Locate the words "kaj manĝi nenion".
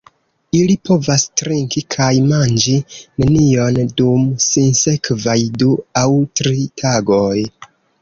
1.97-3.79